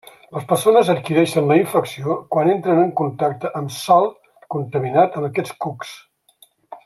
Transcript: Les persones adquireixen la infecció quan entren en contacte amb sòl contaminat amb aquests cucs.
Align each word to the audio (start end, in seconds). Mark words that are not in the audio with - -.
Les 0.35 0.45
persones 0.51 0.87
adquireixen 0.93 1.49
la 1.51 1.57
infecció 1.63 2.15
quan 2.35 2.49
entren 2.55 2.81
en 2.85 2.89
contacte 3.03 3.51
amb 3.61 3.75
sòl 3.77 4.09
contaminat 4.57 5.21
amb 5.21 5.29
aquests 5.29 5.57
cucs. 5.67 5.93